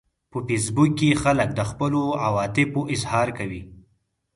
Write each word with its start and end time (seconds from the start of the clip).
په 0.31 0.37
فېسبوک 0.47 0.91
کې 0.99 1.19
خلک 1.23 1.49
د 1.55 1.61
خپلو 1.71 2.01
عواطفو 2.27 2.81
اظهار 2.95 3.27
کوي 3.37 3.61